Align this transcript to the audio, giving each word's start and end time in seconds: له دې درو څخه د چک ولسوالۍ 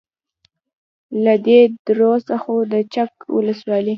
له 1.23 1.33
دې 1.45 1.61
درو 1.85 2.13
څخه 2.29 2.51
د 2.71 2.73
چک 2.93 3.11
ولسوالۍ 3.35 3.89